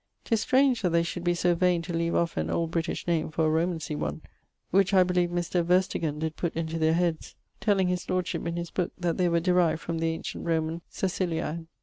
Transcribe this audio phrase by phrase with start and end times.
[0.23, 3.29] 'Tis strange that they should be so vaine to leave off an old British name
[3.29, 4.23] for a Romancy one,
[4.71, 5.63] which I beleeve Mr.
[5.63, 9.39] Verstegan did putt into their heads, telling his lordship, in his booke, that they were
[9.39, 11.67] derived from the ancient Roman Cecilii.